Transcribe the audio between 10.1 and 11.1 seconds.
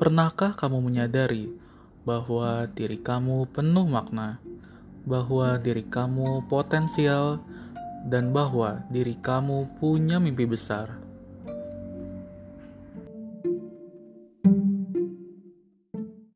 mimpi besar?